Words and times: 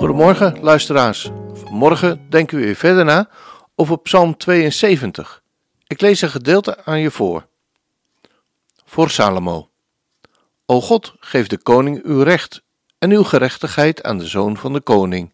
Goedemorgen 0.00 0.60
luisteraars. 0.60 1.30
Vanmorgen 1.52 2.26
denken 2.28 2.58
we 2.58 2.64
weer 2.64 2.74
verder 2.74 3.04
na 3.04 3.28
over 3.74 3.98
Psalm 3.98 4.36
72. 4.36 5.42
Ik 5.86 6.00
lees 6.00 6.20
een 6.20 6.30
gedeelte 6.30 6.84
aan 6.84 7.00
je 7.00 7.10
voor. 7.10 7.46
Voor 8.84 9.10
Salomo. 9.10 9.70
O 10.66 10.80
God, 10.80 11.14
geef 11.18 11.46
de 11.46 11.58
koning 11.58 12.04
uw 12.04 12.22
recht 12.22 12.62
en 12.98 13.10
uw 13.10 13.22
gerechtigheid 13.22 14.02
aan 14.02 14.18
de 14.18 14.26
zoon 14.26 14.56
van 14.56 14.72
de 14.72 14.80
koning. 14.80 15.32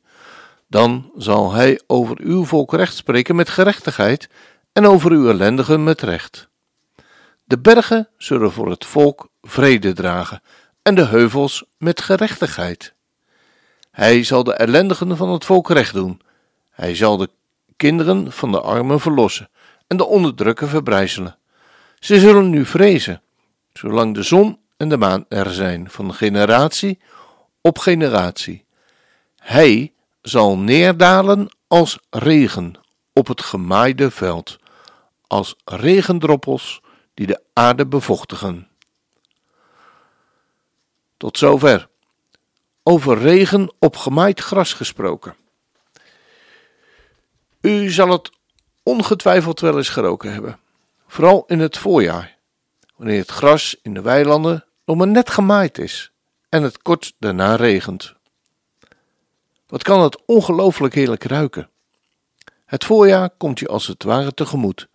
Dan 0.69 1.10
zal 1.16 1.52
hij 1.52 1.80
over 1.87 2.21
uw 2.21 2.45
volk 2.45 2.73
recht 2.73 2.96
spreken 2.96 3.37
met 3.37 3.48
gerechtigheid 3.48 4.29
en 4.73 4.87
over 4.87 5.10
uw 5.10 5.29
ellendigen 5.29 5.85
met 5.85 6.02
recht. 6.02 6.48
De 7.45 7.59
bergen 7.59 8.09
zullen 8.16 8.52
voor 8.52 8.71
het 8.71 8.85
volk 8.85 9.29
vrede 9.43 9.93
dragen 9.93 10.43
en 10.83 10.95
de 10.95 11.05
heuvels 11.05 11.65
met 11.79 12.01
gerechtigheid. 12.01 12.95
Hij 13.96 14.23
zal 14.23 14.45
de 14.45 14.55
ellendigen 14.55 15.16
van 15.16 15.28
het 15.28 15.45
volk 15.45 15.70
recht 15.70 15.95
doen. 15.95 16.21
Hij 16.71 16.95
zal 16.95 17.16
de 17.16 17.29
kinderen 17.76 18.32
van 18.32 18.52
de 18.52 18.60
armen 18.60 19.01
verlossen 19.01 19.48
en 19.87 19.96
de 19.96 20.07
onderdrukken 20.07 20.68
verbrijzelen. 20.68 21.38
Ze 21.98 22.18
zullen 22.18 22.51
nu 22.51 22.65
vrezen, 22.65 23.23
zolang 23.73 24.15
de 24.15 24.23
zon 24.23 24.59
en 24.76 24.88
de 24.88 24.96
maan 24.96 25.24
er 25.29 25.52
zijn, 25.52 25.90
van 25.90 26.15
generatie 26.15 26.98
op 27.60 27.79
generatie. 27.79 28.65
Hij 29.37 29.93
zal 30.23 30.59
neerdalen 30.59 31.49
als 31.66 31.99
regen 32.10 32.74
op 33.12 33.26
het 33.26 33.43
gemaaide 33.43 34.10
veld, 34.10 34.59
als 35.26 35.56
regendroppels 35.65 36.80
die 37.15 37.26
de 37.26 37.40
aarde 37.52 37.87
bevochtigen. 37.87 38.68
Tot 41.16 41.38
zover. 41.38 41.88
Over 42.88 43.18
regen 43.18 43.73
op 43.79 43.96
gemaaid 43.96 44.40
gras 44.40 44.73
gesproken. 44.73 45.37
U 47.60 47.90
zal 47.90 48.09
het 48.09 48.30
ongetwijfeld 48.82 49.60
wel 49.60 49.76
eens 49.76 49.88
geroken 49.88 50.32
hebben, 50.32 50.59
vooral 51.06 51.45
in 51.46 51.59
het 51.59 51.78
voorjaar, 51.78 52.37
wanneer 52.96 53.18
het 53.18 53.30
gras 53.30 53.76
in 53.82 53.95
de 53.95 54.01
weilanden 54.01 54.65
nog 54.84 54.96
maar 54.96 55.06
net 55.06 55.30
gemaaid 55.30 55.78
is 55.78 56.12
en 56.48 56.62
het 56.62 56.82
kort 56.82 57.15
daarna 57.18 57.54
regent. 57.54 58.15
Wat 59.66 59.82
kan 59.82 60.00
het 60.00 60.24
ongelooflijk 60.26 60.95
heerlijk 60.95 61.24
ruiken? 61.24 61.71
Het 62.65 62.84
voorjaar 62.84 63.30
komt 63.30 63.59
je 63.59 63.68
als 63.68 63.87
het 63.87 64.03
ware 64.03 64.34
tegemoet 64.34 64.88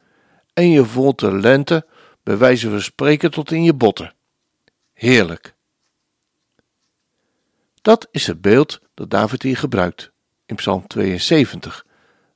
en 0.53 0.70
je 0.70 0.86
voelt 0.86 1.20
de 1.20 1.31
lente 1.31 1.86
bij 2.23 2.38
wijze 2.38 2.70
van 2.70 2.81
spreken 2.81 3.31
tot 3.31 3.52
in 3.52 3.64
je 3.64 3.73
botten. 3.73 4.14
Heerlijk. 4.94 5.55
Dat 7.82 8.08
is 8.12 8.28
het 8.28 8.42
beeld 8.42 8.80
dat 8.94 9.10
David 9.10 9.42
hier 9.42 9.58
gebruikt 9.58 10.12
in 10.46 10.56
Psalm 10.56 10.88
72, 10.88 11.86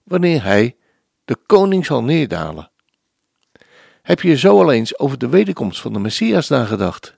wanneer 0.04 0.44
hij 0.44 0.76
de 1.26 1.36
koning 1.36 1.86
zal 1.86 2.04
neerdalen. 2.04 2.72
Heb 4.02 4.22
je 4.22 4.38
zo 4.38 4.62
al 4.62 4.72
eens 4.72 5.00
over 5.00 5.18
de 5.18 5.30
wederkomst 5.30 5.81
van 5.81 5.94
de 5.94 6.00
Messias 6.00 6.47
nagedacht? 6.47 7.18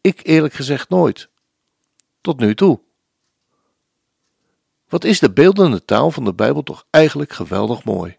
Ik 0.00 0.20
eerlijk 0.22 0.54
gezegd 0.54 0.88
nooit. 0.88 1.28
Tot 2.20 2.40
nu 2.40 2.54
toe. 2.54 2.80
Wat 4.88 5.04
is 5.04 5.18
de 5.18 5.32
beeldende 5.32 5.84
taal 5.84 6.10
van 6.10 6.24
de 6.24 6.34
Bijbel 6.34 6.62
toch 6.62 6.84
eigenlijk 6.90 7.32
geweldig 7.32 7.84
mooi? 7.84 8.16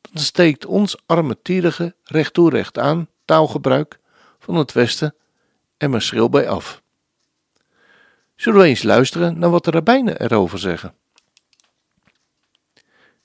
Dan 0.00 0.22
steekt 0.22 0.66
ons 0.66 0.96
armetierige 1.06 1.94
recht 2.04 2.34
toe 2.34 2.50
recht 2.50 2.78
aan 2.78 3.08
taalgebruik 3.24 4.00
van 4.38 4.54
het 4.54 4.72
Westen 4.72 5.14
en 5.76 5.90
maar 5.90 6.02
schril 6.02 6.28
bij 6.28 6.48
af. 6.48 6.82
Zullen 8.38 8.60
we 8.60 8.66
eens 8.66 8.82
luisteren 8.82 9.38
naar 9.38 9.50
wat 9.50 9.64
de 9.64 9.70
rabbijnen 9.70 10.20
erover 10.20 10.58
zeggen? 10.58 10.94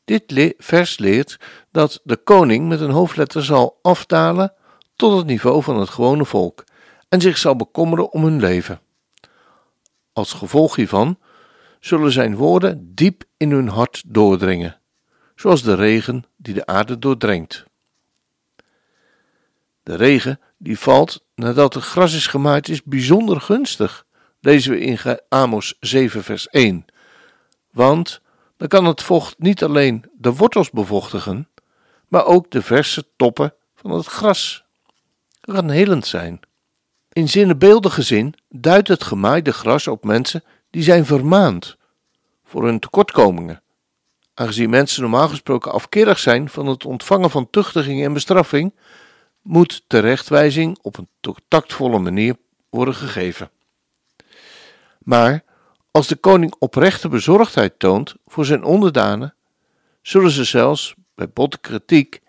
Dit 0.05 0.53
vers 0.57 0.97
leert 0.97 1.39
dat 1.71 2.01
de 2.03 2.17
koning 2.17 2.67
met 2.67 2.79
een 2.79 2.89
hoofdletter 2.89 3.43
zal 3.43 3.79
afdalen 3.81 4.53
tot 4.95 5.17
het 5.17 5.25
niveau 5.25 5.63
van 5.63 5.79
het 5.79 5.89
gewone 5.89 6.25
volk 6.25 6.63
en 7.09 7.21
zich 7.21 7.37
zal 7.37 7.55
bekommeren 7.55 8.11
om 8.11 8.23
hun 8.23 8.39
leven. 8.39 8.81
Als 10.13 10.33
gevolg 10.33 10.75
hiervan 10.75 11.19
zullen 11.79 12.11
zijn 12.11 12.35
woorden 12.35 12.95
diep 12.95 13.23
in 13.37 13.51
hun 13.51 13.67
hart 13.67 14.03
doordringen, 14.07 14.79
zoals 15.35 15.63
de 15.63 15.75
regen 15.75 16.25
die 16.37 16.53
de 16.53 16.65
aarde 16.65 16.99
doordrenkt. 16.99 17.65
De 19.83 19.95
regen 19.95 20.39
die 20.57 20.79
valt 20.79 21.23
nadat 21.35 21.73
het 21.73 21.83
gras 21.83 22.13
is 22.13 22.27
gemaaid 22.27 22.69
is 22.69 22.83
bijzonder 22.83 23.41
gunstig, 23.41 24.05
lezen 24.43 24.71
we 24.71 24.79
in 24.79 25.19
Amos 25.29 25.77
7 25.79 26.23
vers 26.23 26.49
1. 26.49 26.85
Want 27.71 28.21
dan 28.57 28.67
kan 28.67 28.85
het 28.85 29.01
vocht 29.01 29.39
niet 29.39 29.63
alleen 29.63 30.05
de 30.17 30.33
wortels 30.33 30.69
bevochtigen, 30.69 31.49
maar 32.07 32.25
ook 32.25 32.51
de 32.51 32.61
verse 32.61 33.07
toppen 33.15 33.53
van 33.75 33.91
het 33.91 34.05
gras. 34.05 34.63
Dat 35.41 35.55
kan 35.55 35.69
helend 35.69 36.05
zijn. 36.05 36.39
In 37.11 37.29
zinnebeeldige 37.29 38.01
zin 38.01 38.33
duidt 38.49 38.87
het 38.87 39.03
gemaaide 39.03 39.53
gras 39.53 39.87
op 39.87 40.03
mensen 40.03 40.43
die 40.69 40.83
zijn 40.83 41.05
vermaand 41.05 41.77
voor 42.43 42.65
hun 42.65 42.79
tekortkomingen. 42.79 43.61
Aangezien 44.33 44.69
mensen 44.69 45.01
normaal 45.01 45.29
gesproken 45.29 45.71
afkerig 45.71 46.19
zijn 46.19 46.49
van 46.49 46.67
het 46.67 46.85
ontvangen 46.85 47.29
van 47.29 47.49
tuchtiging 47.49 48.03
en 48.03 48.13
bestraffing, 48.13 48.73
moet 49.41 49.83
terechtwijzing 49.87 50.77
op 50.81 50.97
een 50.97 51.09
tactvolle 51.47 51.99
manier 51.99 52.35
worden 52.69 52.95
gegeven. 52.95 53.49
Maar 55.03 55.43
als 55.91 56.07
de 56.07 56.15
koning 56.15 56.55
oprechte 56.59 57.09
bezorgdheid 57.09 57.79
toont 57.79 58.15
voor 58.25 58.45
zijn 58.45 58.63
onderdanen, 58.63 59.35
zullen 60.01 60.31
ze 60.31 60.43
zelfs 60.43 60.95
bij 61.15 61.29
botte 61.29 61.59
kritiek 61.59 62.21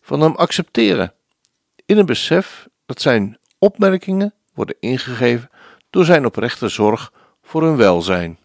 van 0.00 0.20
hem 0.20 0.34
accepteren, 0.34 1.14
in 1.86 1.98
een 1.98 2.06
besef 2.06 2.68
dat 2.86 3.00
zijn 3.00 3.38
opmerkingen 3.58 4.34
worden 4.54 4.76
ingegeven 4.80 5.50
door 5.90 6.04
zijn 6.04 6.26
oprechte 6.26 6.68
zorg 6.68 7.12
voor 7.42 7.62
hun 7.62 7.76
welzijn. 7.76 8.38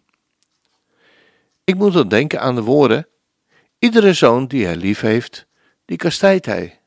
Ik 1.64 1.74
moet 1.74 1.92
dan 1.92 2.08
denken 2.08 2.40
aan 2.40 2.54
de 2.54 2.62
woorden: 2.62 3.06
Iedere 3.78 4.12
zoon 4.12 4.46
die 4.46 4.64
hij 4.64 4.76
lief 4.76 5.00
heeft, 5.00 5.46
die 5.84 5.96
kastijdt 5.96 6.46
hij. 6.46 6.80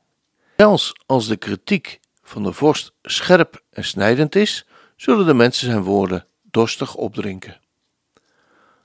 Zelfs 0.58 0.94
als 1.06 1.28
de 1.28 1.38
kritiek 1.38 2.00
van 2.24 2.44
de 2.44 2.54
vorst 2.54 2.94
scherp 3.02 3.62
en 3.70 3.84
snijdend 3.84 4.36
is, 4.36 4.66
zullen 4.96 5.26
de 5.26 5.34
mensen 5.34 5.68
zijn 5.68 5.84
woorden 5.84 6.26
dorstig 6.52 6.96
opdrinken. 6.96 7.60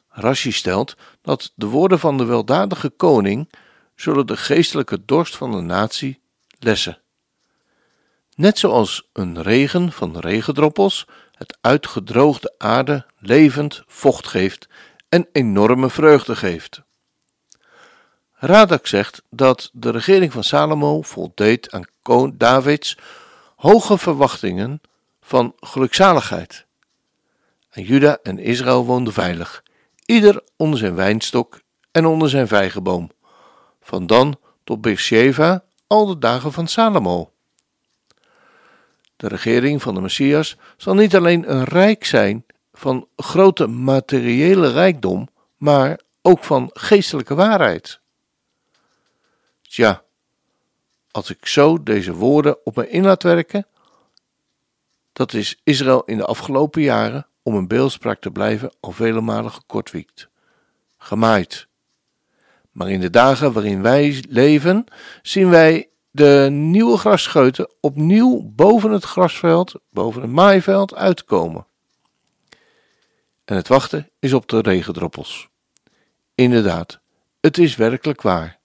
Rashi 0.08 0.52
stelt 0.52 0.96
dat 1.22 1.52
de 1.54 1.66
woorden 1.66 1.98
van 1.98 2.16
de 2.18 2.24
weldadige 2.24 2.88
koning 2.90 3.52
zullen 3.94 4.26
de 4.26 4.36
geestelijke 4.36 5.04
dorst 5.04 5.36
van 5.36 5.50
de 5.50 5.60
natie 5.60 6.20
lessen. 6.58 7.00
Net 8.34 8.58
zoals 8.58 9.08
een 9.12 9.42
regen 9.42 9.92
van 9.92 10.18
regendroppels 10.18 11.06
het 11.32 11.58
uitgedroogde 11.60 12.54
aarde 12.58 13.06
levend 13.18 13.82
vocht 13.86 14.26
geeft 14.26 14.68
en 15.08 15.28
enorme 15.32 15.90
vreugde 15.90 16.36
geeft. 16.36 16.82
Radak 18.32 18.86
zegt 18.86 19.22
dat 19.30 19.70
de 19.72 19.90
regering 19.90 20.32
van 20.32 20.44
Salomo 20.44 21.02
voldeed 21.02 21.70
aan 21.70 21.84
koning 22.02 22.38
Davids 22.38 22.96
hoge 23.56 23.98
verwachtingen 23.98 24.80
van 25.20 25.54
gelukzaligheid. 25.60 26.65
En 27.76 27.82
Juda 27.82 28.18
en 28.22 28.38
Israël 28.38 28.84
woonden 28.84 29.12
veilig, 29.12 29.62
ieder 30.04 30.42
onder 30.56 30.78
zijn 30.78 30.94
wijnstok 30.94 31.60
en 31.92 32.06
onder 32.06 32.28
zijn 32.28 32.48
vijgenboom, 32.48 33.10
van 33.80 34.06
Dan 34.06 34.38
tot 34.64 34.80
Beersheba 34.80 35.64
al 35.86 36.06
de 36.06 36.18
dagen 36.18 36.52
van 36.52 36.66
Salomo. 36.66 37.32
De 39.16 39.28
regering 39.28 39.82
van 39.82 39.94
de 39.94 40.00
Messias 40.00 40.56
zal 40.76 40.94
niet 40.94 41.16
alleen 41.16 41.50
een 41.50 41.64
rijk 41.64 42.04
zijn 42.04 42.46
van 42.72 43.08
grote 43.16 43.66
materiële 43.66 44.72
rijkdom, 44.72 45.28
maar 45.56 46.00
ook 46.22 46.44
van 46.44 46.70
geestelijke 46.72 47.34
waarheid. 47.34 48.00
Tja, 49.62 50.02
als 51.10 51.30
ik 51.30 51.46
zo 51.46 51.82
deze 51.82 52.14
woorden 52.14 52.64
op 52.64 52.76
me 52.76 52.90
in 52.90 53.04
laat 53.04 53.22
werken, 53.22 53.66
Dat 55.12 55.32
is 55.32 55.60
Israël 55.64 56.04
in 56.04 56.16
de 56.16 56.24
afgelopen 56.24 56.82
jaren, 56.82 57.26
om 57.46 57.54
een 57.54 57.68
beeldspraak 57.68 58.20
te 58.20 58.30
blijven, 58.30 58.72
al 58.80 58.92
vele 58.92 59.20
malen 59.20 59.50
gekortwiekt, 59.50 60.28
gemaaid. 60.98 61.66
Maar 62.70 62.90
in 62.90 63.00
de 63.00 63.10
dagen 63.10 63.52
waarin 63.52 63.82
wij 63.82 64.24
leven, 64.28 64.84
zien 65.22 65.50
wij 65.50 65.88
de 66.10 66.48
nieuwe 66.50 66.96
grasscheuten 66.96 67.70
opnieuw 67.80 68.42
boven 68.54 68.90
het 68.90 69.04
grasveld, 69.04 69.74
boven 69.90 70.22
het 70.22 70.30
maaiveld 70.30 70.94
uitkomen. 70.94 71.66
En 73.44 73.56
het 73.56 73.68
wachten 73.68 74.10
is 74.18 74.32
op 74.32 74.48
de 74.48 74.60
regendroppels. 74.60 75.48
Inderdaad, 76.34 77.00
het 77.40 77.58
is 77.58 77.76
werkelijk 77.76 78.22
waar. 78.22 78.58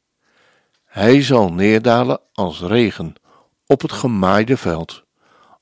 Hij 0.86 1.22
zal 1.22 1.54
neerdalen 1.54 2.20
als 2.34 2.62
regen 2.62 3.14
op 3.66 3.82
het 3.82 3.92
gemaaide 3.92 4.58
veld, 4.58 5.04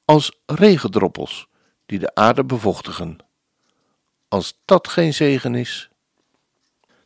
als 0.05 0.39
regendroppels 0.45 1.48
die 1.89 1.99
de 1.99 2.15
aarde 2.15 2.43
bevochtigen. 2.43 3.17
Als 4.27 4.59
dat 4.65 4.87
geen 4.87 5.13
zegen 5.13 5.55
is. 5.55 5.89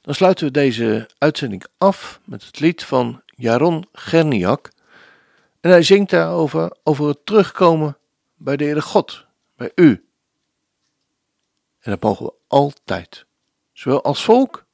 Dan 0.01 0.13
sluiten 0.13 0.45
we 0.45 0.51
deze 0.51 1.09
uitzending 1.17 1.65
af 1.77 2.19
met 2.23 2.45
het 2.45 2.59
lied 2.59 2.83
van 2.83 3.21
Jaron 3.25 3.87
Gerniak. 3.91 4.71
En 5.59 5.69
hij 5.69 5.83
zingt 5.83 6.09
daarover 6.09 6.75
over 6.83 7.07
het 7.07 7.25
terugkomen 7.25 7.97
bij 8.35 8.57
de 8.57 8.63
Heere 8.63 8.81
God, 8.81 9.25
bij 9.55 9.71
u. 9.75 10.07
En 11.79 11.91
dat 11.91 12.01
mogen 12.01 12.25
we 12.25 12.33
altijd, 12.47 13.25
zowel 13.73 14.03
als 14.03 14.23
volk, 14.23 14.65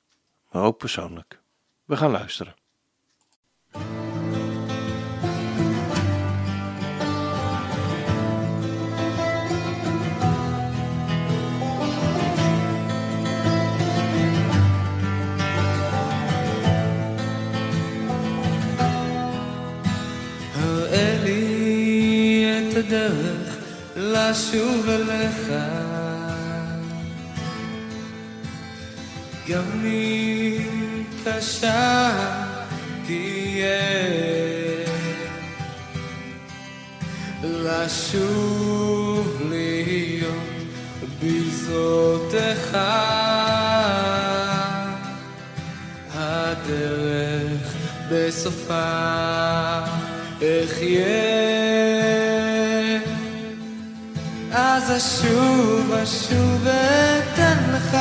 maar 0.52 0.64
ook 0.64 0.78
persoonlijk. 0.78 1.40
We 1.86 1.98
gaan 1.98 2.12
luisteren. 2.12 2.56
לשוב 24.30 24.90
אליך. 24.90 25.52
גם 29.50 29.86
אם 29.86 31.04
קשה 31.26 32.12
תהיה 33.06 33.80
לשוב 37.44 39.42
להיות 39.50 40.34
בזרותיך 41.24 42.78
הדרך 46.14 47.76
בסופה 48.12 49.20
אחיה 50.38 51.29
אז 54.80 54.92
אשוב, 54.98 55.94
אשוב 56.04 56.64
ואתן 56.64 57.58
לך 57.74 57.98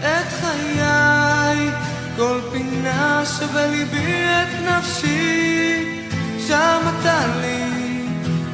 את 0.00 0.32
חיי, 0.40 1.70
כל 2.16 2.40
פינה 2.52 3.22
שבליבי 3.38 4.24
את 4.24 4.68
נפשי, 4.68 6.02
שם 6.48 6.80
אתה 7.00 7.20
לי 7.40 8.06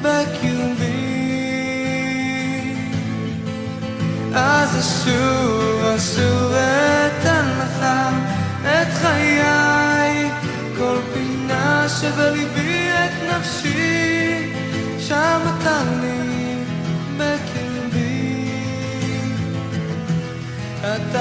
בקרבי. 0.03 1.01
אז 4.35 4.79
אשוב, 4.79 5.85
אשוב 5.97 6.53
ואתן 6.53 7.45
לך 7.59 7.87
את 8.65 8.89
חיי, 9.03 10.31
כל 10.79 10.99
פינה 11.15 11.87
שבליבי 12.01 12.70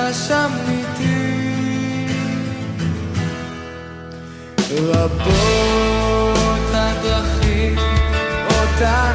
חשש 0.10 0.32
אמיתי 0.32 2.08
רבות 4.72 6.70
הדרכים 6.74 7.78
אותה 8.46 9.09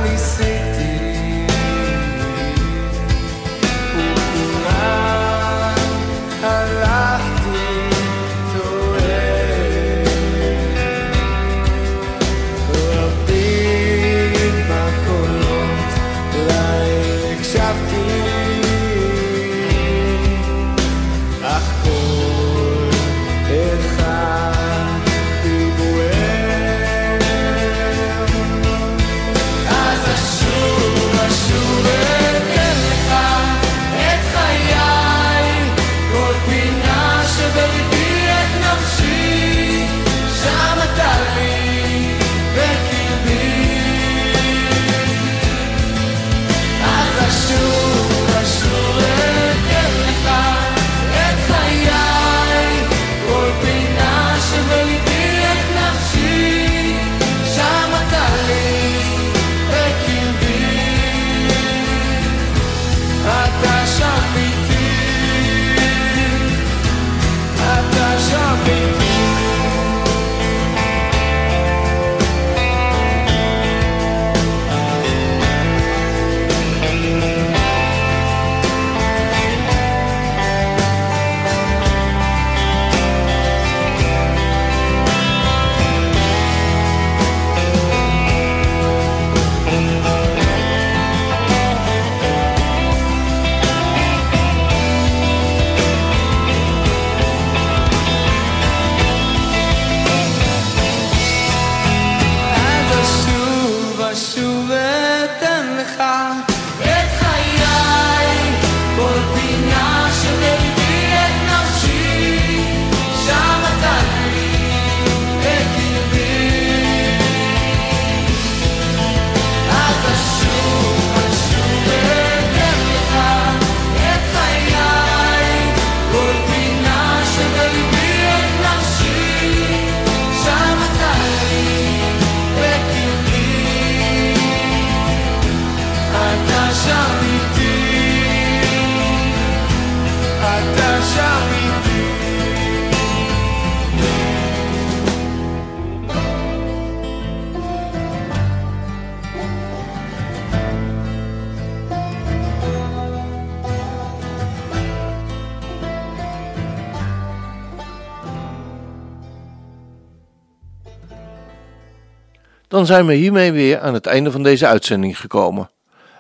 Dan 162.75 162.87
zijn 162.87 163.07
we 163.07 163.15
hiermee 163.15 163.53
weer 163.53 163.81
aan 163.81 163.95
het 163.95 164.07
einde 164.07 164.31
van 164.31 164.43
deze 164.43 164.67
uitzending 164.67 165.21
gekomen. 165.21 165.71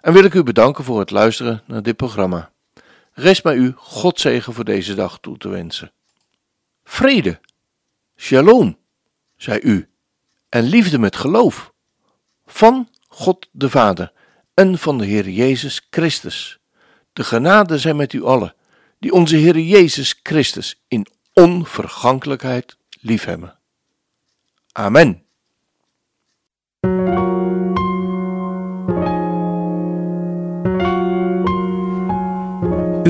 En 0.00 0.12
wil 0.12 0.24
ik 0.24 0.34
u 0.34 0.42
bedanken 0.42 0.84
voor 0.84 0.98
het 0.98 1.10
luisteren 1.10 1.62
naar 1.66 1.82
dit 1.82 1.96
programma. 1.96 2.50
Rest 3.12 3.44
mij 3.44 3.54
u 3.54 3.72
Godzegen 3.76 4.52
voor 4.52 4.64
deze 4.64 4.94
dag 4.94 5.18
toe 5.20 5.38
te 5.38 5.48
wensen. 5.48 5.92
Vrede, 6.84 7.40
shalom, 8.16 8.78
zei 9.36 9.60
u, 9.62 9.88
en 10.48 10.62
liefde 10.62 10.98
met 10.98 11.16
geloof. 11.16 11.72
Van 12.46 12.88
God 13.08 13.48
de 13.52 13.70
Vader 13.70 14.12
en 14.54 14.78
van 14.78 14.98
de 14.98 15.04
Heer 15.04 15.28
Jezus 15.28 15.86
Christus. 15.90 16.58
De 17.12 17.24
genade 17.24 17.78
zijn 17.78 17.96
met 17.96 18.12
u 18.12 18.24
allen, 18.24 18.54
die 18.98 19.12
onze 19.12 19.36
Heer 19.36 19.58
Jezus 19.58 20.20
Christus 20.22 20.82
in 20.88 21.06
onvergankelijkheid 21.32 22.76
liefhebben. 23.00 23.58
Amen. 24.72 25.23